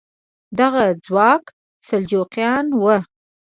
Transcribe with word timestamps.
دغه 0.59 0.83
ځواک 1.05 1.43
سلجوقیان 1.87 2.65
وو. 2.81 2.97